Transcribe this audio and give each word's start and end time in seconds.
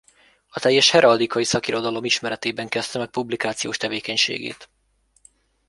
A 0.49 0.59
teljes 0.59 0.91
heraldikai 0.91 1.43
szakirodalom 1.43 2.05
ismeretében 2.05 2.69
kezdte 2.69 2.97
meg 2.99 3.07
publikációs 3.09 3.77
tevékenységét. 3.77 4.67